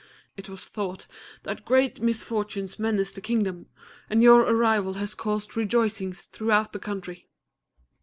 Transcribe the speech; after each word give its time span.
It 0.35 0.49
was 0.49 0.65
thought 0.65 1.05
that 1.43 1.63
great 1.63 2.01
misfortunes 2.01 2.79
menaced 2.79 3.13
the 3.13 3.21
Kingdom, 3.21 3.67
and 4.09 4.23
your 4.23 4.39
arrival 4.41 4.93
has 4.93 5.13
caused 5.13 5.55
rejoicings 5.55 6.23
throughout 6.23 6.71
the 6.71 6.79
country." 6.79 7.29